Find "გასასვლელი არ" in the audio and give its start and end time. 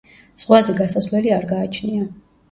0.79-1.45